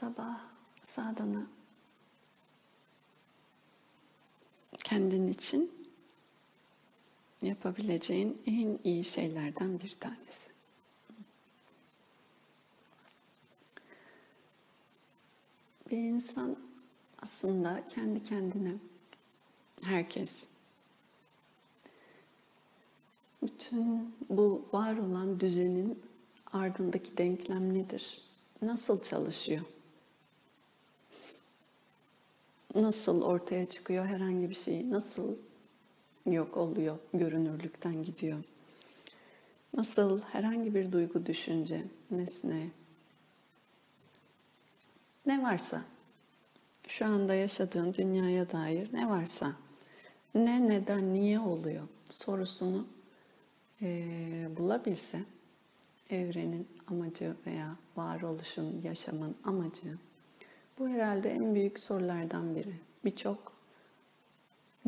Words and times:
sabah 0.00 0.40
sadana 0.82 1.46
kendin 4.84 5.28
için 5.28 5.72
yapabileceğin 7.42 8.42
en 8.46 8.78
iyi 8.84 9.04
şeylerden 9.04 9.80
bir 9.80 9.90
tanesi. 9.90 10.50
Bir 15.90 15.96
insan 15.96 16.56
aslında 17.22 17.86
kendi 17.88 18.22
kendine 18.22 18.74
herkes 19.82 20.48
bütün 23.42 24.14
bu 24.28 24.68
var 24.72 24.96
olan 24.96 25.40
düzenin 25.40 26.02
ardındaki 26.52 27.18
denklem 27.18 27.74
nedir? 27.74 28.22
Nasıl 28.62 29.02
çalışıyor? 29.02 29.64
Nasıl 32.78 33.22
ortaya 33.22 33.66
çıkıyor 33.66 34.06
herhangi 34.06 34.50
bir 34.50 34.54
şey? 34.54 34.90
Nasıl 34.90 35.36
yok 36.26 36.56
oluyor, 36.56 36.98
görünürlükten 37.14 38.02
gidiyor? 38.02 38.38
Nasıl 39.74 40.20
herhangi 40.20 40.74
bir 40.74 40.92
duygu, 40.92 41.26
düşünce, 41.26 41.84
nesne, 42.10 42.68
ne 45.26 45.42
varsa, 45.42 45.84
şu 46.88 47.06
anda 47.06 47.34
yaşadığın 47.34 47.94
dünyaya 47.94 48.50
dair 48.50 48.92
ne 48.92 49.08
varsa, 49.08 49.52
ne, 50.34 50.68
neden, 50.68 51.14
niye 51.14 51.40
oluyor 51.40 51.84
sorusunu 52.10 52.86
e, 53.82 54.02
bulabilse, 54.56 55.20
evrenin 56.10 56.68
amacı 56.86 57.34
veya 57.46 57.76
varoluşun, 57.96 58.82
yaşamın 58.82 59.36
amacı, 59.44 59.98
bu 60.78 60.88
herhalde 60.88 61.30
en 61.30 61.54
büyük 61.54 61.78
sorulardan 61.78 62.56
biri. 62.56 62.74
Birçok 63.04 63.52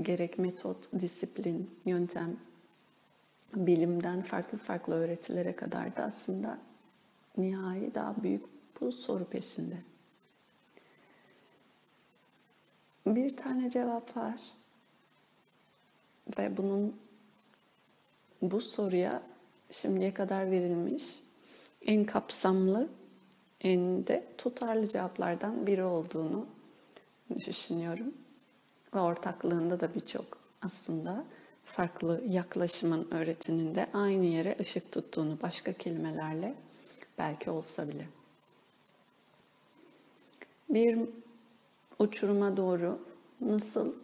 gerek 0.02 0.38
metot, 0.38 1.00
disiplin, 1.00 1.70
yöntem, 1.84 2.36
bilimden 3.54 4.22
farklı 4.22 4.58
farklı 4.58 4.94
öğretilere 4.94 5.56
kadar 5.56 5.96
da 5.96 6.04
aslında 6.04 6.58
nihai 7.36 7.94
daha 7.94 8.22
büyük 8.22 8.44
bu 8.80 8.92
soru 8.92 9.24
peşinde. 9.24 9.76
Bir 13.06 13.36
tane 13.36 13.70
cevap 13.70 14.16
var 14.16 14.40
ve 16.38 16.56
bunun 16.56 16.96
bu 18.42 18.60
soruya 18.60 19.22
şimdiye 19.70 20.14
kadar 20.14 20.50
verilmiş 20.50 21.22
en 21.86 22.04
kapsamlı, 22.04 22.88
de 23.64 24.24
tutarlı 24.38 24.88
cevaplardan 24.88 25.66
biri 25.66 25.84
olduğunu 25.84 26.46
düşünüyorum. 27.46 28.14
Ve 28.94 29.00
ortaklığında 29.00 29.80
da 29.80 29.94
birçok 29.94 30.38
aslında 30.62 31.24
farklı 31.64 32.22
yaklaşımın 32.28 33.08
öğretinin 33.10 33.74
de 33.74 33.86
aynı 33.94 34.24
yere 34.24 34.56
ışık 34.60 34.92
tuttuğunu 34.92 35.38
başka 35.42 35.72
kelimelerle 35.72 36.54
belki 37.18 37.50
olsa 37.50 37.88
bile. 37.88 38.06
Bir 40.68 40.98
uçuruma 41.98 42.56
doğru 42.56 42.98
nasıl 43.40 43.94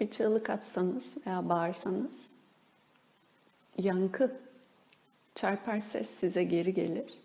bir 0.00 0.10
çığlık 0.10 0.50
atsanız 0.50 1.16
veya 1.26 1.48
bağırsanız 1.48 2.32
yankı 3.78 4.36
çarpar 5.34 5.78
ses 5.80 6.10
size 6.10 6.44
geri 6.44 6.74
gelir. 6.74 7.23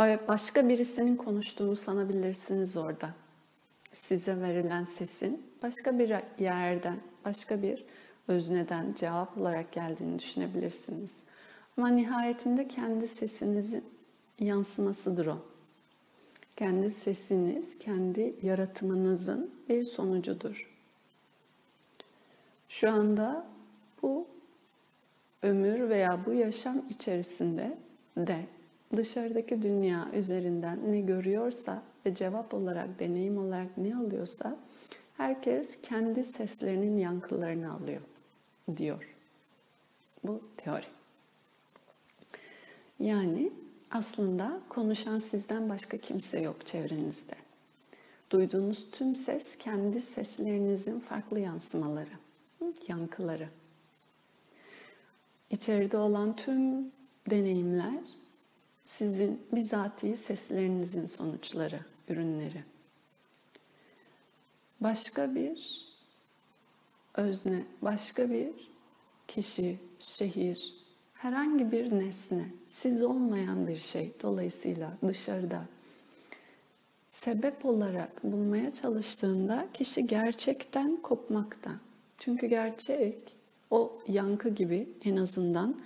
Başka 0.00 0.68
birisinin 0.68 1.16
konuştuğunu 1.16 1.76
sanabilirsiniz 1.76 2.76
orada. 2.76 3.10
Size 3.92 4.40
verilen 4.40 4.84
sesin 4.84 5.46
başka 5.62 5.98
bir 5.98 6.14
yerden, 6.38 6.96
başka 7.24 7.62
bir 7.62 7.84
özneden 8.28 8.94
cevap 8.94 9.38
olarak 9.38 9.72
geldiğini 9.72 10.18
düşünebilirsiniz. 10.18 11.16
Ama 11.76 11.88
nihayetinde 11.88 12.68
kendi 12.68 13.08
sesinizin 13.08 13.84
yansımasıdır 14.38 15.26
o. 15.26 15.38
Kendi 16.56 16.90
sesiniz, 16.90 17.78
kendi 17.78 18.34
yaratımınızın 18.42 19.50
bir 19.68 19.84
sonucudur. 19.84 20.76
Şu 22.68 22.90
anda 22.90 23.46
bu 24.02 24.26
ömür 25.42 25.88
veya 25.88 26.20
bu 26.26 26.32
yaşam 26.32 26.82
içerisinde 26.90 27.78
de 28.16 28.46
dışarıdaki 28.96 29.62
dünya 29.62 30.08
üzerinden 30.14 30.92
ne 30.92 31.00
görüyorsa 31.00 31.82
ve 32.06 32.14
cevap 32.14 32.54
olarak, 32.54 32.98
deneyim 32.98 33.38
olarak 33.38 33.76
ne 33.76 33.96
alıyorsa 33.96 34.56
herkes 35.16 35.78
kendi 35.82 36.24
seslerinin 36.24 36.98
yankılarını 36.98 37.72
alıyor 37.72 38.00
diyor. 38.76 39.14
Bu 40.24 40.40
teori. 40.56 40.86
Yani 43.00 43.52
aslında 43.90 44.60
konuşan 44.68 45.18
sizden 45.18 45.68
başka 45.68 45.98
kimse 45.98 46.40
yok 46.40 46.66
çevrenizde. 46.66 47.34
Duyduğunuz 48.30 48.90
tüm 48.90 49.16
ses 49.16 49.56
kendi 49.58 50.02
seslerinizin 50.02 51.00
farklı 51.00 51.40
yansımaları, 51.40 52.10
yankıları. 52.88 53.48
İçeride 55.50 55.96
olan 55.96 56.36
tüm 56.36 56.92
deneyimler 57.30 57.98
sizin 58.96 59.42
bizatihi 59.52 60.16
seslerinizin 60.16 61.06
sonuçları, 61.06 61.80
ürünleri. 62.08 62.64
Başka 64.80 65.34
bir 65.34 65.86
özne, 67.14 67.64
başka 67.82 68.30
bir 68.30 68.50
kişi, 69.28 69.78
şehir, 69.98 70.74
herhangi 71.14 71.72
bir 71.72 71.92
nesne, 71.98 72.44
siz 72.66 73.02
olmayan 73.02 73.66
bir 73.66 73.76
şey 73.76 74.12
dolayısıyla 74.22 74.92
dışarıda 75.08 75.64
sebep 77.08 77.64
olarak 77.64 78.24
bulmaya 78.24 78.72
çalıştığında 78.72 79.68
kişi 79.74 80.06
gerçekten 80.06 80.96
kopmakta. 80.96 81.70
Çünkü 82.18 82.46
gerçek 82.46 83.18
o 83.70 83.98
yankı 84.08 84.48
gibi 84.48 84.88
en 85.04 85.16
azından 85.16 85.76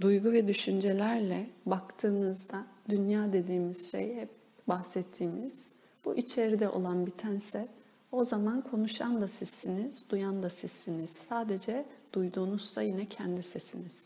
duygu 0.00 0.32
ve 0.32 0.48
düşüncelerle 0.48 1.50
baktığımızda 1.66 2.64
dünya 2.88 3.32
dediğimiz 3.32 3.90
şey 3.90 4.16
hep 4.16 4.28
bahsettiğimiz 4.68 5.64
bu 6.04 6.14
içeride 6.16 6.68
olan 6.68 7.06
bitense 7.06 7.68
o 8.12 8.24
zaman 8.24 8.60
konuşan 8.60 9.20
da 9.20 9.28
sizsiniz, 9.28 10.04
duyan 10.10 10.42
da 10.42 10.50
sizsiniz. 10.50 11.10
Sadece 11.28 11.84
duyduğunuzsa 12.12 12.82
yine 12.82 13.06
kendi 13.06 13.42
sesiniz 13.42 14.04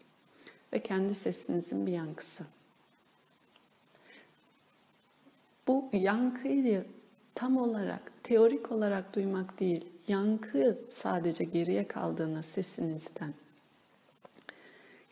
ve 0.73 0.83
kendi 0.83 1.15
sesinizin 1.15 1.87
bir 1.87 1.93
yankısı. 1.93 2.45
Bu 5.69 5.89
yankıyı 5.93 6.85
tam 7.35 7.57
olarak, 7.57 8.13
teorik 8.23 8.73
olarak 8.73 9.15
duymak 9.15 9.61
değil, 9.61 9.85
yankı 10.09 10.79
sadece 10.89 11.45
geriye 11.45 11.89
kaldığına 11.89 12.43
sesinizden 12.43 13.35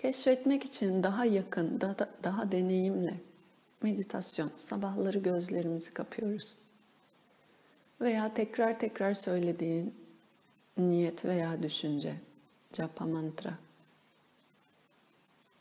keşfetmek 0.07 0.65
için 0.65 1.03
daha 1.03 1.25
yakın, 1.25 1.81
daha, 1.81 1.95
daha 2.25 2.53
deneyimle 2.53 3.15
meditasyon, 3.83 4.51
sabahları 4.57 5.19
gözlerimizi 5.19 5.95
kapıyoruz. 5.95 6.55
Veya 8.01 8.35
tekrar 8.35 8.79
tekrar 8.79 9.15
söylediğin 9.15 9.95
niyet 10.79 11.25
veya 11.25 11.63
düşünce, 11.63 12.15
japa 12.73 13.07
mantra. 13.07 13.55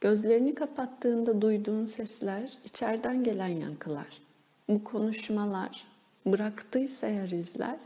Gözlerini 0.02 0.56
kapattığında 0.56 1.42
duyduğun 1.42 1.86
sesler, 1.86 2.58
içeriden 2.66 3.24
gelen 3.24 3.48
yankılar. 3.48 4.22
Bu 4.70 4.84
konuşmalar 4.84 5.88
bıraktıysa 6.26 7.08
eğer 7.08 7.30
izler, 7.30 7.78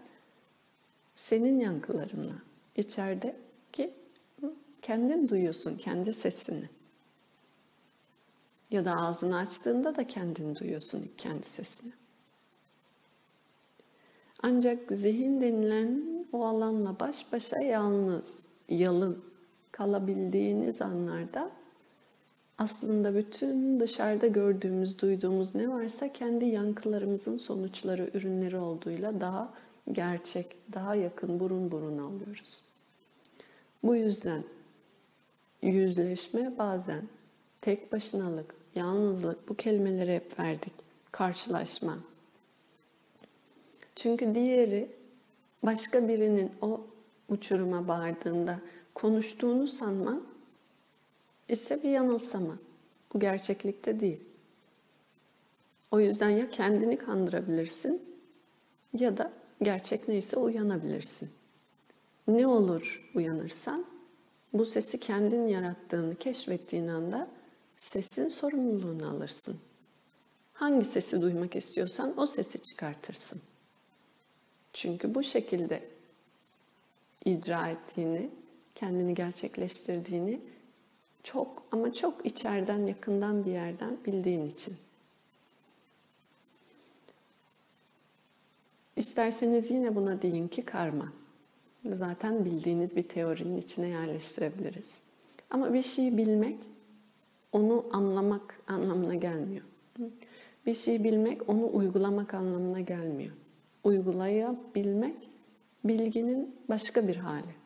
senin 1.15 1.59
yankılarınla 1.59 2.35
içerideki 2.75 3.93
kendin 4.81 5.29
duyuyorsun 5.29 5.77
kendi 5.77 6.13
sesini. 6.13 6.69
Ya 8.71 8.85
da 8.85 8.95
ağzını 8.95 9.37
açtığında 9.37 9.95
da 9.95 10.07
kendin 10.07 10.55
duyuyorsun 10.55 11.11
kendi 11.17 11.45
sesini. 11.45 11.91
Ancak 14.43 14.79
zihin 14.91 15.41
denilen 15.41 16.03
o 16.33 16.45
alanla 16.45 16.99
baş 16.99 17.33
başa 17.33 17.59
yalnız, 17.59 18.43
yalın 18.69 19.23
kalabildiğiniz 19.71 20.81
anlarda 20.81 21.51
aslında 22.57 23.15
bütün 23.15 23.79
dışarıda 23.79 24.27
gördüğümüz, 24.27 25.01
duyduğumuz 25.01 25.55
ne 25.55 25.69
varsa 25.69 26.13
kendi 26.13 26.45
yankılarımızın 26.45 27.37
sonuçları, 27.37 28.09
ürünleri 28.13 28.57
olduğuyla 28.57 29.21
daha 29.21 29.53
gerçek, 29.91 30.55
daha 30.73 30.95
yakın 30.95 31.39
burun 31.39 31.71
buruna 31.71 32.05
oluyoruz. 32.05 32.61
Bu 33.83 33.95
yüzden 33.95 34.43
yüzleşme 35.61 36.57
bazen 36.57 37.01
tek 37.61 37.91
başınalık, 37.91 38.55
yalnızlık 38.75 39.49
bu 39.49 39.55
kelimeleri 39.55 40.15
hep 40.15 40.39
verdik. 40.39 40.73
karşılaşma. 41.11 41.97
Çünkü 43.95 44.35
diğeri 44.35 44.91
başka 45.63 46.07
birinin 46.07 46.51
o 46.61 46.81
uçuruma 47.29 47.87
bağırdığında 47.87 48.59
konuştuğunu 48.93 49.67
sanman 49.67 50.23
ise 51.49 51.83
bir 51.83 51.89
yanılsama. 51.89 52.57
Bu 53.13 53.19
gerçeklikte 53.19 53.99
değil. 53.99 54.19
O 55.91 55.99
yüzden 55.99 56.29
ya 56.29 56.49
kendini 56.49 56.97
kandırabilirsin 56.97 58.01
ya 58.99 59.17
da 59.17 59.31
gerçek 59.61 60.07
neyse 60.07 60.37
uyanabilirsin. 60.37 61.29
Ne 62.27 62.47
olur 62.47 63.09
uyanırsan 63.15 63.85
bu 64.53 64.65
sesi 64.65 64.99
kendin 64.99 65.47
yarattığını 65.47 66.15
keşfettiğin 66.15 66.87
anda 66.87 67.27
sesin 67.77 68.27
sorumluluğunu 68.27 69.09
alırsın. 69.09 69.59
Hangi 70.53 70.85
sesi 70.85 71.21
duymak 71.21 71.55
istiyorsan 71.55 72.19
o 72.19 72.25
sesi 72.25 72.61
çıkartırsın. 72.61 73.41
Çünkü 74.73 75.15
bu 75.15 75.23
şekilde 75.23 75.83
icra 77.25 77.67
ettiğini, 77.67 78.29
kendini 78.75 79.13
gerçekleştirdiğini 79.13 80.41
çok 81.23 81.63
ama 81.71 81.93
çok 81.93 82.25
içeriden, 82.25 82.87
yakından 82.87 83.45
bir 83.45 83.51
yerden 83.51 83.97
bildiğin 84.05 84.45
için. 84.45 84.77
İsterseniz 88.95 89.71
yine 89.71 89.95
buna 89.95 90.21
deyin 90.21 90.47
ki 90.47 90.65
karma. 90.65 91.13
Zaten 91.91 92.45
bildiğiniz 92.45 92.95
bir 92.95 93.01
teorinin 93.01 93.57
içine 93.57 93.87
yerleştirebiliriz. 93.87 94.99
Ama 95.49 95.73
bir 95.73 95.81
şeyi 95.81 96.17
bilmek, 96.17 96.59
onu 97.51 97.85
anlamak 97.91 98.59
anlamına 98.67 99.15
gelmiyor. 99.15 99.65
Bir 100.65 100.73
şeyi 100.73 101.03
bilmek, 101.03 101.49
onu 101.49 101.69
uygulamak 101.73 102.33
anlamına 102.33 102.79
gelmiyor. 102.79 103.31
Uygulayabilmek, 103.83 105.29
bilginin 105.83 106.55
başka 106.69 107.07
bir 107.07 107.15
hali. 107.15 107.59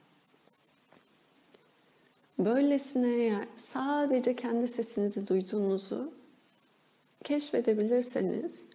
Böylesine 2.40 3.14
eğer 3.14 3.48
sadece 3.56 4.36
kendi 4.36 4.68
sesinizi 4.68 5.28
duyduğunuzu 5.28 6.12
keşfedebilirseniz, 7.24 8.66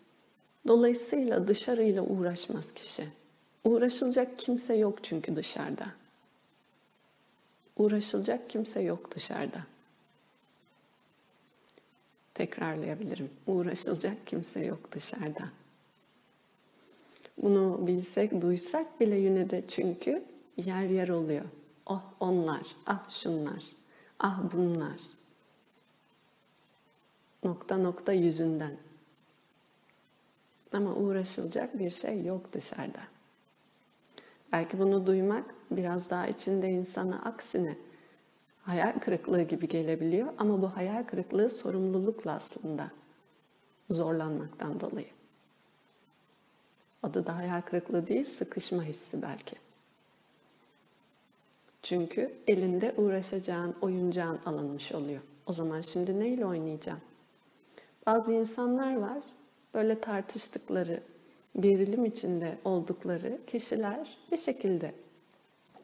dolayısıyla 0.66 1.48
dışarıyla 1.48 2.02
uğraşmaz 2.02 2.72
kişi. 2.72 3.04
Uğraşılacak 3.64 4.38
kimse 4.38 4.74
yok 4.74 5.04
çünkü 5.04 5.36
dışarıda. 5.36 5.86
Uğraşılacak 7.76 8.50
kimse 8.50 8.80
yok 8.80 9.14
dışarıda. 9.14 9.66
Tekrarlayabilirim. 12.34 13.30
Uğraşılacak 13.46 14.26
kimse 14.26 14.64
yok 14.64 14.92
dışarıda. 14.92 15.48
Bunu 17.42 17.86
bilsek, 17.86 18.42
duysak 18.42 19.00
bile 19.00 19.16
yine 19.16 19.50
de 19.50 19.64
çünkü 19.68 20.24
yer 20.56 20.82
yer 20.82 21.08
oluyor. 21.08 21.44
Oh 21.86 22.02
onlar, 22.20 22.62
ah 22.86 23.10
şunlar, 23.10 23.64
ah 24.18 24.40
bunlar. 24.52 25.00
Nokta 27.44 27.76
nokta 27.76 28.12
yüzünden. 28.12 28.76
Ama 30.72 30.94
uğraşılacak 30.94 31.78
bir 31.78 31.90
şey 31.90 32.24
yok 32.24 32.52
dışarıda. 32.52 33.00
Belki 34.52 34.78
bunu 34.78 35.06
duymak 35.06 35.44
biraz 35.70 36.10
daha 36.10 36.26
içinde 36.26 36.70
insana 36.70 37.22
aksine 37.22 37.76
hayal 38.62 38.98
kırıklığı 39.00 39.42
gibi 39.42 39.68
gelebiliyor 39.68 40.28
ama 40.38 40.62
bu 40.62 40.76
hayal 40.76 41.04
kırıklığı 41.04 41.50
sorumlulukla 41.50 42.32
aslında 42.32 42.90
zorlanmaktan 43.90 44.80
dolayı. 44.80 45.08
Adı 47.02 47.26
da 47.26 47.36
hayal 47.36 47.60
kırıklığı 47.60 48.06
değil, 48.06 48.24
sıkışma 48.24 48.82
hissi 48.82 49.22
belki. 49.22 49.56
Çünkü 51.82 52.34
elinde 52.46 52.94
uğraşacağın 52.96 53.74
oyuncağın 53.80 54.38
alınmış 54.46 54.92
oluyor. 54.92 55.20
O 55.46 55.52
zaman 55.52 55.80
şimdi 55.80 56.20
neyle 56.20 56.46
oynayacağım? 56.46 57.00
Bazı 58.06 58.32
insanlar 58.32 58.96
var, 58.96 59.18
böyle 59.74 60.00
tartıştıkları, 60.00 61.02
gerilim 61.60 62.04
içinde 62.04 62.58
oldukları 62.64 63.38
kişiler 63.46 64.16
bir 64.32 64.36
şekilde 64.36 64.94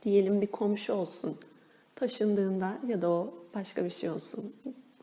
diyelim 0.03 0.41
bir 0.41 0.47
komşu 0.47 0.93
olsun 0.93 1.39
taşındığında 1.95 2.79
ya 2.87 3.03
da 3.03 3.11
o 3.11 3.35
başka 3.55 3.85
bir 3.85 3.91
şey 3.91 4.11
olsun 4.11 4.55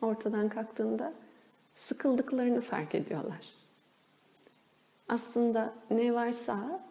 ortadan 0.01 0.49
kalktığında 0.49 1.13
sıkıldıklarını 1.73 2.61
fark 2.61 2.95
ediyorlar. 2.95 3.53
Aslında 5.09 5.73
ne 5.91 6.13
varsa 6.13 6.85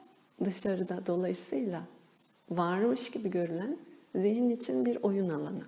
dışarıda 0.44 1.06
dolayısıyla 1.06 1.82
varmış 2.50 3.10
gibi 3.10 3.30
görülen 3.30 3.78
zihin 4.14 4.50
için 4.50 4.86
bir 4.86 5.02
oyun 5.02 5.28
alanı. 5.28 5.64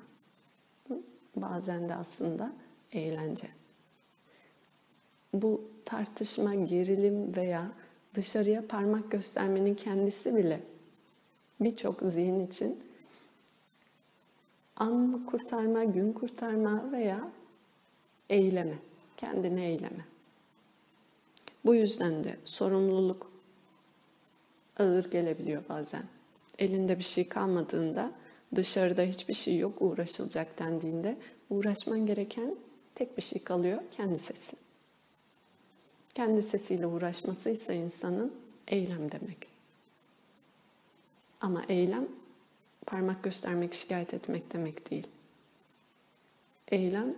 Bazen 1.37 1.89
de 1.89 1.95
aslında 1.95 2.53
eğlence. 2.93 3.49
Bu 5.35 5.65
tartışma, 5.85 6.55
gerilim 6.55 7.37
veya 7.37 7.73
dışarıya 8.15 8.67
parmak 8.67 9.11
göstermenin 9.11 9.75
kendisi 9.75 10.37
bile 10.37 10.61
birçok 11.61 12.01
zihin 12.01 12.47
için 12.47 12.81
an 14.77 15.27
kurtarma, 15.27 15.85
gün 15.85 16.13
kurtarma 16.13 16.93
veya 16.93 17.29
eyleme, 18.31 18.79
kendine 19.17 19.67
eyleme. 19.67 20.05
Bu 21.65 21.75
yüzden 21.75 22.25
de 22.25 22.37
sorumluluk 22.45 23.33
ağır 24.79 25.11
gelebiliyor 25.11 25.63
bazen. 25.69 26.03
Elinde 26.59 26.99
bir 26.99 27.05
şey 27.05 27.29
kalmadığında, 27.29 28.13
dışarıda 28.55 29.03
hiçbir 29.03 29.35
şey 29.35 29.59
yok 29.59 29.83
uğraşılacak 29.83 30.59
dendiğinde 30.59 31.17
uğraşman 31.51 32.07
gereken 32.07 32.57
tek 32.95 33.17
bir 33.17 33.23
şey 33.23 33.45
kalıyor, 33.45 33.83
kendi 33.91 34.19
sesin. 34.19 34.59
Kendi 36.15 36.43
sesiyle 36.43 36.87
uğraşması 36.87 37.51
ise 37.51 37.77
insanın 37.77 38.35
eylem 38.69 39.13
demek. 39.13 39.49
Ama 41.41 41.65
eylem 41.69 42.09
parmak 42.87 43.23
göstermek, 43.23 43.75
şikayet 43.75 44.15
etmek 44.15 44.53
demek 44.53 44.91
değil. 44.91 45.07
Eylem 46.69 47.15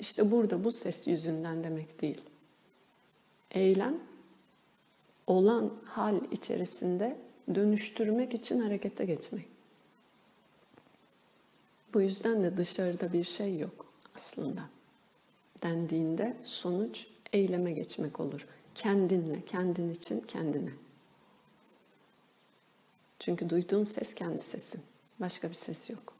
işte 0.00 0.30
burada 0.30 0.64
bu 0.64 0.70
ses 0.70 1.06
yüzünden 1.06 1.64
demek 1.64 2.02
değil. 2.02 2.20
Eylem 3.50 3.98
olan 5.26 5.72
hal 5.84 6.20
içerisinde 6.32 7.16
dönüştürmek 7.54 8.34
için 8.34 8.60
harekete 8.60 9.04
geçmek. 9.04 9.48
Bu 11.94 12.00
yüzden 12.00 12.42
de 12.42 12.56
dışarıda 12.56 13.12
bir 13.12 13.24
şey 13.24 13.58
yok 13.58 13.86
aslında. 14.14 14.60
Dendiğinde 15.62 16.36
sonuç 16.44 17.06
eyleme 17.32 17.72
geçmek 17.72 18.20
olur. 18.20 18.46
Kendinle, 18.74 19.44
kendin 19.44 19.90
için 19.90 20.20
kendine. 20.20 20.72
Çünkü 23.18 23.50
duyduğun 23.50 23.84
ses 23.84 24.14
kendi 24.14 24.42
sesin. 24.42 24.82
Başka 25.20 25.48
bir 25.48 25.54
ses 25.54 25.90
yok. 25.90 26.14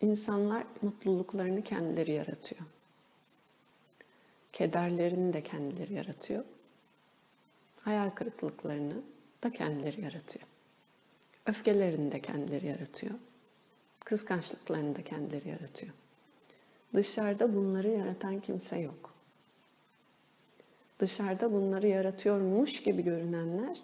İnsanlar 0.00 0.64
mutluluklarını 0.82 1.62
kendileri 1.62 2.12
yaratıyor. 2.12 2.60
Kederlerini 4.52 5.32
de 5.32 5.42
kendileri 5.42 5.94
yaratıyor. 5.94 6.44
Hayal 7.80 8.10
kırıklıklarını 8.10 9.02
da 9.42 9.52
kendileri 9.52 10.00
yaratıyor. 10.00 10.46
Öfkelerini 11.46 12.12
de 12.12 12.20
kendileri 12.20 12.66
yaratıyor. 12.66 13.14
Kıskançlıklarını 14.04 14.96
da 14.96 15.04
kendileri 15.04 15.48
yaratıyor. 15.48 15.92
Dışarıda 16.94 17.54
bunları 17.54 17.88
yaratan 17.88 18.40
kimse 18.40 18.78
yok. 18.78 19.14
Dışarıda 20.98 21.52
bunları 21.52 21.86
yaratıyormuş 21.86 22.82
gibi 22.82 23.02
görünenler 23.02 23.78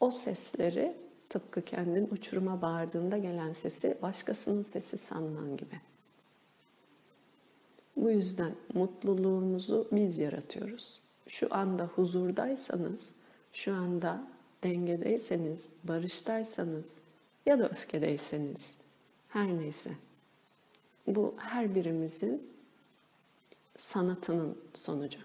o 0.00 0.10
sesleri 0.10 0.96
tıpkı 1.28 1.62
kendin 1.62 2.08
uçuruma 2.10 2.62
bağırdığında 2.62 3.18
gelen 3.18 3.52
sesi 3.52 3.98
başkasının 4.02 4.62
sesi 4.62 4.98
sanman 4.98 5.56
gibi. 5.56 5.80
Bu 7.96 8.10
yüzden 8.10 8.52
mutluluğumuzu 8.74 9.88
biz 9.92 10.18
yaratıyoruz. 10.18 11.00
Şu 11.28 11.54
anda 11.54 11.84
huzurdaysanız, 11.84 13.10
şu 13.52 13.74
anda 13.74 14.22
dengedeyseniz, 14.62 15.68
barıştaysanız 15.84 16.88
ya 17.46 17.58
da 17.58 17.68
öfkedeyseniz, 17.68 18.74
her 19.28 19.46
neyse. 19.46 19.90
Bu 21.06 21.34
her 21.38 21.74
birimizin 21.74 22.50
sanatının 23.76 24.58
sonucu. 24.74 25.18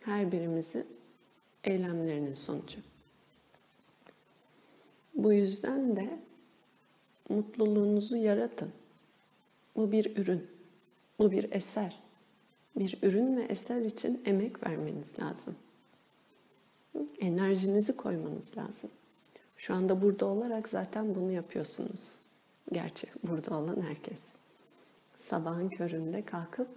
Her 0.00 0.32
birimizin 0.32 0.86
eylemlerinin 1.64 2.34
sonucu. 2.34 2.78
Bu 5.14 5.32
yüzden 5.32 5.96
de 5.96 6.18
mutluluğunuzu 7.28 8.16
yaratın. 8.16 8.72
Bu 9.76 9.92
bir 9.92 10.16
ürün, 10.16 10.46
bu 11.18 11.30
bir 11.30 11.52
eser. 11.52 12.02
Bir 12.78 12.98
ürün 13.02 13.36
ve 13.36 13.42
eser 13.42 13.80
için 13.80 14.22
emek 14.24 14.66
vermeniz 14.66 15.18
lazım. 15.18 15.56
Enerjinizi 17.20 17.96
koymanız 17.96 18.56
lazım. 18.56 18.90
Şu 19.56 19.74
anda 19.74 20.02
burada 20.02 20.26
olarak 20.26 20.68
zaten 20.68 21.14
bunu 21.14 21.32
yapıyorsunuz. 21.32 22.18
Gerçi 22.72 23.06
burada 23.22 23.58
olan 23.58 23.82
herkes. 23.82 24.20
Sabahın 25.16 25.68
köründe 25.68 26.24
kalkıp 26.24 26.68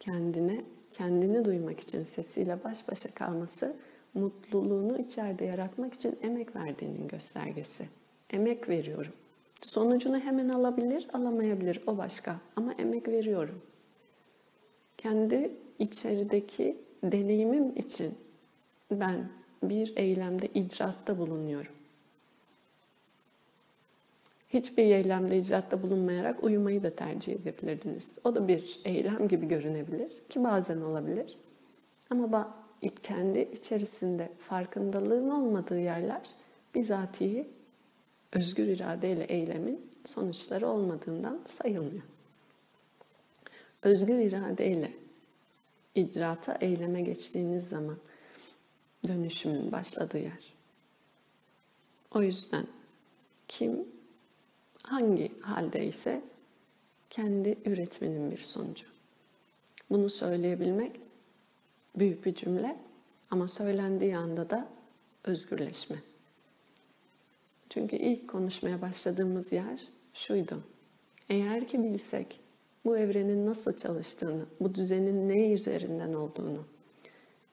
kendine, 0.00 0.60
kendini 0.90 1.44
duymak 1.44 1.80
için 1.80 2.04
sesiyle 2.04 2.64
baş 2.64 2.88
başa 2.88 3.14
kalması, 3.14 3.76
mutluluğunu 4.14 4.98
içeride 4.98 5.44
yaratmak 5.44 5.94
için 5.94 6.18
emek 6.22 6.56
verdiğinin 6.56 7.08
göstergesi. 7.08 7.88
Emek 8.30 8.68
veriyorum. 8.68 9.12
Sonucunu 9.62 10.18
hemen 10.18 10.48
alabilir, 10.48 11.08
alamayabilir. 11.12 11.80
O 11.86 11.98
başka. 11.98 12.36
Ama 12.56 12.72
emek 12.72 13.08
veriyorum. 13.08 13.62
Kendi 14.98 15.50
içerideki 15.78 16.76
deneyimim 17.02 17.76
için 17.76 18.14
ben 18.90 19.28
bir 19.62 19.92
eylemde 19.96 20.46
icraatta 20.46 21.18
bulunuyorum. 21.18 21.72
Hiçbir 24.54 24.82
eylemde 24.82 25.38
icraatta 25.38 25.82
bulunmayarak 25.82 26.44
uyumayı 26.44 26.82
da 26.82 26.90
tercih 26.90 27.32
edebilirdiniz. 27.32 28.18
O 28.24 28.34
da 28.34 28.48
bir 28.48 28.80
eylem 28.84 29.28
gibi 29.28 29.48
görünebilir 29.48 30.10
ki 30.30 30.44
bazen 30.44 30.80
olabilir. 30.80 31.38
Ama 32.10 32.56
kendi 33.02 33.38
içerisinde 33.38 34.32
farkındalığın 34.38 35.30
olmadığı 35.30 35.80
yerler 35.80 36.30
bizatihi 36.74 37.48
özgür 38.32 38.66
iradeyle 38.66 39.24
eylemin 39.24 39.90
sonuçları 40.04 40.68
olmadığından 40.68 41.40
sayılmıyor. 41.44 42.02
Özgür 43.82 44.18
iradeyle 44.18 44.92
icraata, 45.94 46.58
eyleme 46.60 47.00
geçtiğiniz 47.00 47.68
zaman 47.68 47.96
dönüşümün 49.08 49.72
başladığı 49.72 50.18
yer. 50.18 50.54
O 52.14 52.22
yüzden 52.22 52.66
kim 53.48 53.93
hangi 54.84 55.40
haldeyse 55.40 56.22
kendi 57.10 57.58
üretmenin 57.64 58.30
bir 58.30 58.38
sonucu. 58.38 58.86
Bunu 59.90 60.10
söyleyebilmek 60.10 61.00
büyük 61.98 62.26
bir 62.26 62.34
cümle 62.34 62.76
ama 63.30 63.48
söylendiği 63.48 64.16
anda 64.16 64.50
da 64.50 64.68
özgürleşme. 65.24 65.96
Çünkü 67.70 67.96
ilk 67.96 68.28
konuşmaya 68.28 68.82
başladığımız 68.82 69.52
yer 69.52 69.88
şuydu. 70.14 70.60
Eğer 71.28 71.68
ki 71.68 71.84
bilsek 71.84 72.40
bu 72.84 72.98
evrenin 72.98 73.46
nasıl 73.46 73.72
çalıştığını, 73.72 74.44
bu 74.60 74.74
düzenin 74.74 75.28
ne 75.28 75.52
üzerinden 75.52 76.12
olduğunu, 76.12 76.64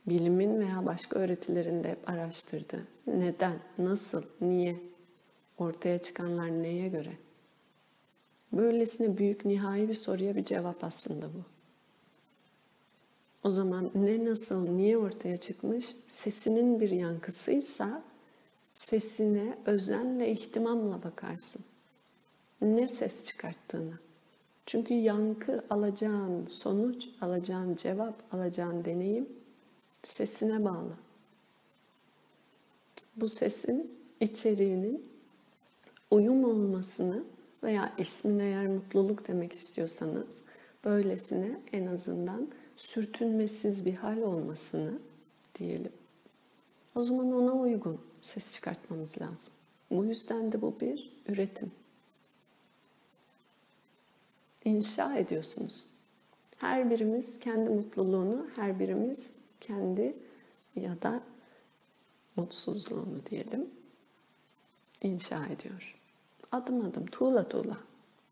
bilimin 0.07 0.59
veya 0.59 0.85
başka 0.85 1.19
öğretilerinde 1.19 1.89
hep 1.89 2.09
araştırdı. 2.09 2.87
Neden, 3.07 3.59
nasıl, 3.77 4.23
niye, 4.41 4.75
ortaya 5.61 5.97
çıkanlar 5.97 6.63
neye 6.63 6.87
göre? 6.87 7.11
Böylesine 8.53 9.17
büyük 9.17 9.45
nihai 9.45 9.89
bir 9.89 9.93
soruya 9.93 10.35
bir 10.35 10.45
cevap 10.45 10.83
aslında 10.83 11.25
bu. 11.25 11.43
O 13.43 13.49
zaman 13.49 13.91
ne 13.95 14.25
nasıl, 14.25 14.69
niye 14.69 14.97
ortaya 14.97 15.37
çıkmış? 15.37 15.95
Sesinin 16.07 16.79
bir 16.79 16.89
yankısıysa 16.89 18.03
sesine 18.71 19.57
özenle, 19.65 20.31
ihtimamla 20.31 21.03
bakarsın. 21.03 21.61
Ne 22.61 22.87
ses 22.87 23.23
çıkarttığını. 23.23 23.93
Çünkü 24.65 24.93
yankı 24.93 25.65
alacağın 25.69 26.45
sonuç, 26.45 27.09
alacağın 27.21 27.75
cevap, 27.75 28.33
alacağın 28.33 28.85
deneyim 28.85 29.29
sesine 30.03 30.65
bağlı. 30.65 30.93
Bu 33.15 33.29
sesin 33.29 33.91
içeriğinin 34.19 35.10
uyum 36.11 36.43
olmasını 36.43 37.23
veya 37.63 37.93
ismine 37.97 38.43
eğer 38.43 38.67
mutluluk 38.67 39.27
demek 39.27 39.53
istiyorsanız 39.53 40.41
böylesine 40.85 41.59
en 41.71 41.87
azından 41.87 42.47
sürtünmesiz 42.77 43.85
bir 43.85 43.95
hal 43.95 44.21
olmasını 44.21 44.93
diyelim. 45.59 45.91
O 46.95 47.03
zaman 47.03 47.31
ona 47.33 47.53
uygun 47.53 48.01
ses 48.21 48.53
çıkartmamız 48.53 49.21
lazım. 49.21 49.53
Bu 49.91 50.05
yüzden 50.05 50.51
de 50.51 50.61
bu 50.61 50.79
bir 50.81 51.11
üretim. 51.27 51.71
İnşa 54.65 55.17
ediyorsunuz. 55.17 55.85
Her 56.57 56.89
birimiz 56.89 57.39
kendi 57.39 57.69
mutluluğunu, 57.69 58.47
her 58.55 58.79
birimiz 58.79 59.31
kendi 59.61 60.15
ya 60.75 61.01
da 61.01 61.23
mutsuzluğunu 62.35 63.25
diyelim 63.29 63.69
inşa 65.01 65.45
ediyor. 65.45 66.00
Adım 66.51 66.81
adım, 66.85 67.05
tuğla 67.05 67.49
tuğla. 67.49 67.77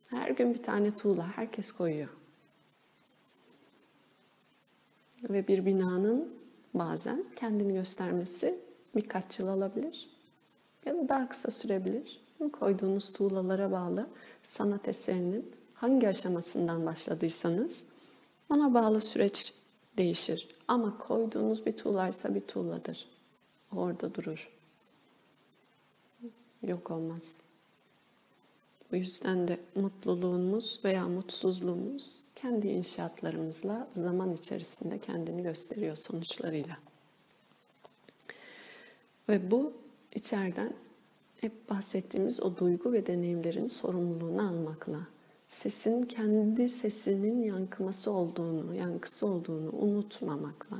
Her 0.09 0.29
gün 0.29 0.53
bir 0.53 0.63
tane 0.63 0.91
tuğla 0.91 1.27
herkes 1.27 1.71
koyuyor. 1.71 2.09
Ve 5.29 5.47
bir 5.47 5.65
binanın 5.65 6.33
bazen 6.73 7.25
kendini 7.35 7.73
göstermesi 7.73 8.59
birkaç 8.95 9.39
yıl 9.39 9.47
alabilir 9.47 10.09
ya 10.85 10.97
da 10.97 11.09
daha 11.09 11.29
kısa 11.29 11.51
sürebilir. 11.51 12.21
Koyduğunuz 12.59 13.13
tuğlalara 13.13 13.71
bağlı 13.71 14.07
sanat 14.43 14.87
eserinin 14.87 15.51
hangi 15.73 16.07
aşamasından 16.07 16.85
başladıysanız 16.85 17.85
ona 18.49 18.73
bağlı 18.73 19.01
süreç 19.01 19.53
değişir. 19.97 20.55
Ama 20.67 20.97
koyduğunuz 20.97 21.65
bir 21.65 21.77
tuğlaysa 21.77 22.35
bir 22.35 22.41
tuğladır. 22.41 23.07
Orada 23.75 24.13
durur. 24.13 24.49
Yok 26.63 26.91
olmaz. 26.91 27.39
Bu 28.91 28.95
yüzden 28.95 29.47
de 29.47 29.59
mutluluğumuz 29.75 30.79
veya 30.83 31.07
mutsuzluğumuz 31.07 32.15
kendi 32.35 32.67
inşaatlarımızla 32.67 33.87
zaman 33.95 34.33
içerisinde 34.33 34.99
kendini 34.99 35.43
gösteriyor 35.43 35.95
sonuçlarıyla. 35.95 36.77
Ve 39.29 39.51
bu 39.51 39.73
içeriden 40.15 40.73
hep 41.41 41.69
bahsettiğimiz 41.69 42.39
o 42.39 42.57
duygu 42.57 42.93
ve 42.93 43.07
deneyimlerin 43.07 43.67
sorumluluğunu 43.67 44.49
almakla, 44.49 44.99
sesin 45.47 46.03
kendi 46.03 46.69
sesinin 46.69 47.43
yankıması 47.43 48.11
olduğunu, 48.11 48.75
yankısı 48.75 49.27
olduğunu 49.27 49.71
unutmamakla. 49.71 50.77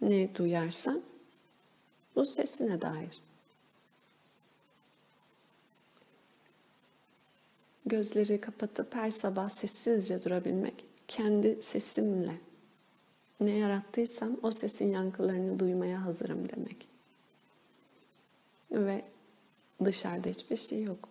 Ne 0.00 0.34
duyarsan 0.34 1.02
bu 2.16 2.24
sesine 2.24 2.80
dair. 2.80 3.23
Gözleri 7.86 8.40
kapatıp 8.40 8.94
her 8.94 9.10
sabah 9.10 9.48
sessizce 9.48 10.22
durabilmek, 10.22 10.84
kendi 11.08 11.62
sesimle 11.62 12.34
ne 13.40 13.50
yarattıysam 13.50 14.36
o 14.42 14.50
sesin 14.50 14.90
yankılarını 14.90 15.58
duymaya 15.58 16.04
hazırım 16.04 16.48
demek. 16.48 16.88
Ve 18.70 19.02
dışarıda 19.84 20.28
hiçbir 20.28 20.56
şey 20.56 20.82
yok. 20.82 21.08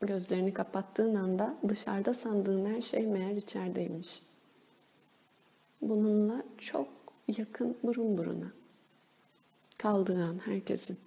Gözlerini 0.00 0.54
kapattığın 0.54 1.14
anda 1.14 1.54
dışarıda 1.68 2.14
sandığın 2.14 2.74
her 2.74 2.80
şey 2.80 3.06
meğer 3.06 3.34
içerideymiş. 3.34 4.22
Bununla 5.82 6.42
çok 6.58 6.88
yakın 7.38 7.76
burun 7.82 8.18
buruna 8.18 8.52
kaldığı 9.78 10.24
an 10.24 10.38
herkesin. 10.44 10.98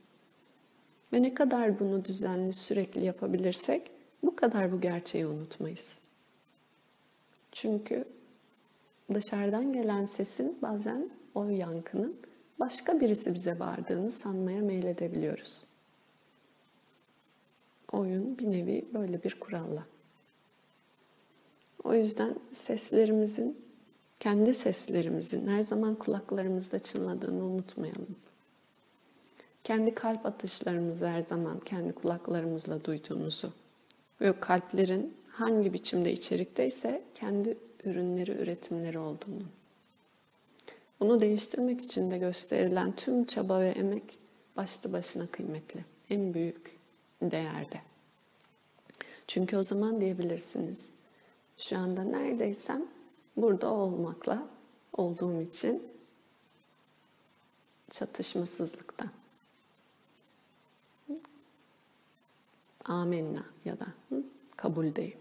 Ve 1.13 1.21
ne 1.21 1.33
kadar 1.33 1.79
bunu 1.79 2.05
düzenli 2.05 2.53
sürekli 2.53 3.05
yapabilirsek 3.05 3.91
bu 4.23 4.35
kadar 4.35 4.71
bu 4.71 4.81
gerçeği 4.81 5.27
unutmayız. 5.27 5.99
Çünkü 7.51 8.05
dışarıdan 9.13 9.73
gelen 9.73 10.05
sesin 10.05 10.57
bazen 10.61 11.09
o 11.35 11.49
yankının 11.49 12.15
başka 12.59 13.01
birisi 13.01 13.33
bize 13.33 13.59
bağırdığını 13.59 14.11
sanmaya 14.11 14.61
meyledebiliyoruz. 14.61 15.65
Oyun 17.91 18.37
bir 18.37 18.51
nevi 18.51 18.85
böyle 18.93 19.23
bir 19.23 19.39
kuralla. 19.39 19.85
O 21.83 21.93
yüzden 21.93 22.35
seslerimizin, 22.51 23.57
kendi 24.19 24.53
seslerimizin 24.53 25.47
her 25.47 25.61
zaman 25.61 25.95
kulaklarımızda 25.95 26.79
çınladığını 26.79 27.43
unutmayalım. 27.43 28.15
Kendi 29.63 29.95
kalp 29.95 30.25
atışlarımızı 30.25 31.07
her 31.07 31.21
zaman 31.21 31.59
kendi 31.59 31.93
kulaklarımızla 31.93 32.85
duyduğumuzu 32.85 33.53
ve 34.21 34.39
kalplerin 34.39 35.17
hangi 35.29 35.73
biçimde 35.73 36.11
içerikteyse 36.11 37.03
kendi 37.15 37.57
ürünleri, 37.85 38.31
üretimleri 38.31 38.99
olduğunu. 38.99 39.43
Bunu 40.99 41.19
değiştirmek 41.19 41.81
için 41.81 42.11
de 42.11 42.17
gösterilen 42.17 42.95
tüm 42.95 43.25
çaba 43.25 43.59
ve 43.59 43.69
emek 43.69 44.19
başlı 44.57 44.93
başına 44.93 45.27
kıymetli. 45.27 45.85
En 46.09 46.33
büyük 46.33 46.77
değerde. 47.21 47.81
Çünkü 49.27 49.57
o 49.57 49.63
zaman 49.63 50.01
diyebilirsiniz. 50.01 50.93
Şu 51.57 51.77
anda 51.77 52.03
neredeysem 52.03 52.85
burada 53.37 53.71
olmakla 53.73 54.47
olduğum 54.97 55.41
için 55.41 55.83
çatışmasızlıkta. 57.89 59.05
Amenna 62.89 63.43
ya 63.65 63.79
da 63.79 63.85
hı, 64.09 64.23
kabuldeyim. 64.57 65.17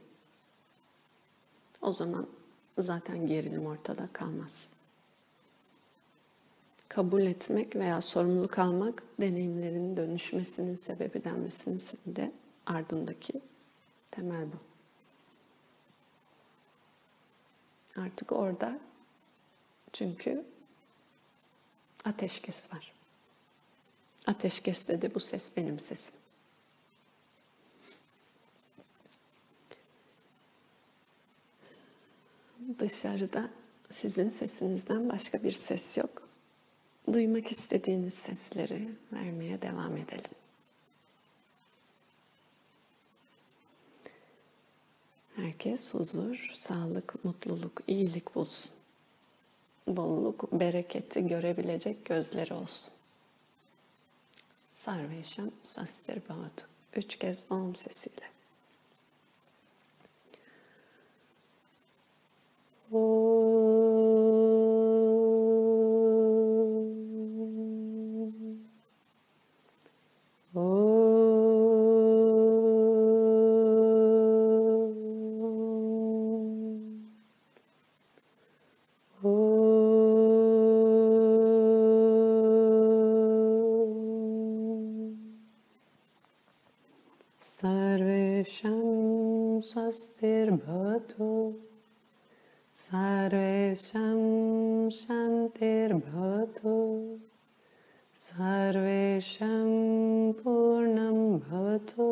O 1.83 1.93
zaman 1.93 2.27
zaten 2.79 3.27
gerilim 3.27 3.67
ortada 3.67 4.09
kalmaz. 4.13 4.73
Kabul 6.89 7.23
etmek 7.23 7.77
veya 7.77 8.01
sorumluluk 8.01 8.59
almak 8.59 9.03
deneyimlerin 9.21 9.97
dönüşmesinin 9.97 10.75
sebebi 10.75 11.25
denmesinin 11.25 11.83
de 12.07 12.33
ardındaki 12.67 13.41
temel 14.11 14.47
bu. 14.53 14.57
Artık 18.01 18.33
orada 18.33 18.79
çünkü 19.93 20.45
ateşkes 22.05 22.75
var. 22.75 22.93
Ateşkeste 24.27 25.03
de 25.03 25.15
bu 25.15 25.21
ses 25.21 25.57
benim 25.57 25.79
sesim. 25.79 26.15
Dışarıda 32.79 33.51
sizin 33.93 34.31
sesinizden 34.31 35.09
başka 35.09 35.43
bir 35.43 35.53
ses 35.53 35.97
yok. 35.97 36.29
Duymak 37.13 37.51
istediğiniz 37.51 38.15
sesleri 38.15 38.89
vermeye 39.13 39.63
devam 39.63 39.97
edelim. 39.97 40.31
Herkes 45.37 45.95
huzur, 45.95 46.51
sağlık, 46.55 47.25
mutluluk, 47.25 47.83
iyilik 47.87 48.35
bulsun. 48.35 48.71
Bolluk, 49.87 50.53
bereketi 50.53 51.27
görebilecek 51.27 52.05
gözleri 52.05 52.55
olsun. 52.55 52.95
Sarveşam 54.73 55.51
Sastir 55.65 56.23
Bhavatu. 56.29 56.67
Üç 56.97 57.19
kez 57.19 57.47
Om 57.51 57.75
sesiyle. 57.75 58.38
Sarvesham 87.59 88.81
Swastir 89.63 90.49
Bhatu 90.63 91.38
भवतु। 95.99 97.05
सर्वे 98.15 99.21
पूर्णं 100.33 101.39
भवतु। 101.39 102.09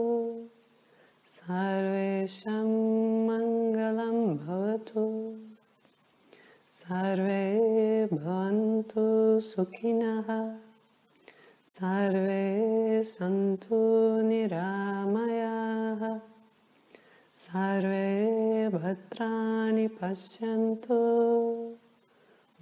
सर्वे 1.27 2.27
मङ्गलं 3.29 4.37
भवतु। 4.37 5.37
सर्वे 6.69 7.57
भवन्तु 8.07 9.41
सुखिनः। 9.41 10.57
सर्वे 11.65 12.63
सन्तु 13.05 13.75
निरामयाः। 14.23 16.21
सर्वे 17.35 18.27
भद्राणि 18.69 19.89
पश्यन्तु। 19.89 20.97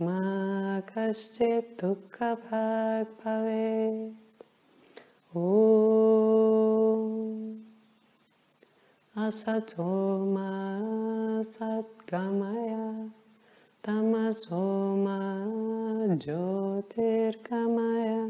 Ma 0.03 0.82
kaschit 0.91 1.65
dukkha 1.77 2.29
bhag 2.43 3.08
bhavet 3.21 4.13
Om 5.34 7.03
Asato 9.15 9.93
ma 10.36 10.53
satgamaya 11.43 12.88
Tamaso 13.84 14.63
ma 15.05 15.19
jyotirgamaya 16.23 18.21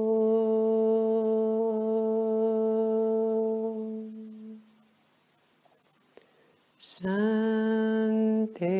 शान्ति 6.80 8.74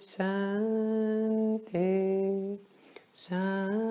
शान्ति 0.00 1.90
शान्तिः 3.14 3.89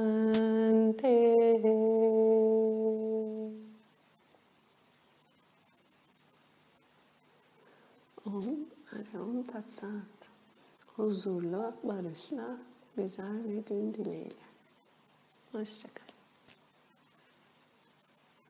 Om 9.14 9.22
Aryon 9.22 9.44
Tatsat. 9.44 10.30
Huzurla, 10.96 11.76
barışla, 11.84 12.58
güzel 12.98 13.50
bir 13.50 13.66
gün 13.66 13.94
dileğiyle. 13.94 14.34
Hoşçakalın. 15.52 16.09